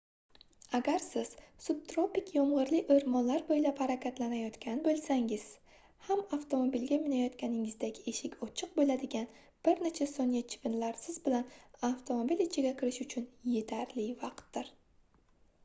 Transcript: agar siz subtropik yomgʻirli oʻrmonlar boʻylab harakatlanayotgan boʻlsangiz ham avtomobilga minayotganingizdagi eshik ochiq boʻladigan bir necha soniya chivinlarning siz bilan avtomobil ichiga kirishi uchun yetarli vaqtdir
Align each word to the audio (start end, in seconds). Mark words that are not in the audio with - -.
agar 0.77 1.01
siz 1.07 1.31
subtropik 1.65 2.29
yomgʻirli 2.35 2.77
oʻrmonlar 2.93 3.43
boʻylab 3.49 3.81
harakatlanayotgan 3.83 4.79
boʻlsangiz 4.87 5.43
ham 6.07 6.23
avtomobilga 6.37 6.97
minayotganingizdagi 7.03 8.07
eshik 8.13 8.39
ochiq 8.47 8.73
boʻladigan 8.79 9.29
bir 9.69 9.85
necha 9.89 10.07
soniya 10.13 10.47
chivinlarning 10.55 11.03
siz 11.05 11.19
bilan 11.27 11.53
avtomobil 11.91 12.41
ichiga 12.47 12.73
kirishi 12.81 13.05
uchun 13.09 13.29
yetarli 13.59 14.07
vaqtdir 14.25 14.73